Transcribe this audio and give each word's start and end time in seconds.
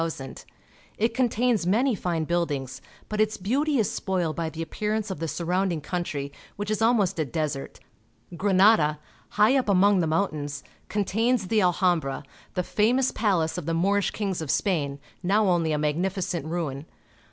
It 0.97 1.13
contains 1.13 1.67
many 1.67 1.93
fine 1.93 2.23
buildings, 2.23 2.81
but 3.07 3.21
its 3.21 3.37
beauty 3.37 3.77
is 3.77 3.91
spoiled 3.91 4.35
by 4.35 4.49
the 4.49 4.63
appearance 4.63 5.11
of 5.11 5.19
the 5.19 5.27
surround 5.27 5.71
ing 5.71 5.81
country, 5.81 6.31
which 6.55 6.71
is 6.71 6.81
almost 6.81 7.19
a 7.19 7.23
desert. 7.23 7.79
Granada, 8.35 8.97
high 9.37 9.55
up 9.55 9.69
among 9.69 9.99
the 9.99 10.07
mountains, 10.07 10.63
contains 10.89 11.49
the 11.49 11.61
Alhambra, 11.61 12.23
the 12.55 12.63
famous 12.63 13.11
palace 13.11 13.59
of 13.59 13.67
the 13.67 13.75
Moorish 13.75 14.09
kings 14.09 14.41
of 14.41 14.49
Spain, 14.49 14.97
now 15.21 15.45
only 15.47 15.71
a 15.71 15.77
magnificent 15.77 16.47
ruin. 16.47 16.87